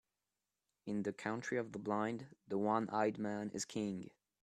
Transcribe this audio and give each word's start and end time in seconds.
In 0.87 1.03
the 1.03 1.13
country 1.13 1.59
of 1.59 1.73
the 1.73 1.77
blind, 1.77 2.25
the 2.47 2.57
one-eyed 2.57 3.19
man 3.19 3.51
is 3.53 3.65
king. 3.65 4.09